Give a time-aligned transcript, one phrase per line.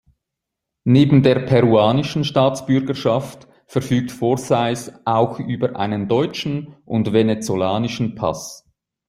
[0.87, 8.67] Neben der peruanischen Staatsbürgerschaft verfügt Forsyth auch über einen deutschen und venezolanischen Pass.